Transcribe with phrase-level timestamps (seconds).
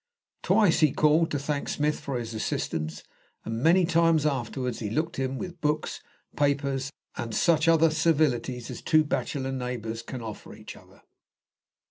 [0.41, 3.03] Twice he called to thank Smith for his assistance,
[3.45, 6.01] and many times afterwards he looked in with books,
[6.35, 11.03] papers, and such other civilities as two bachelor neighbours can offer each other.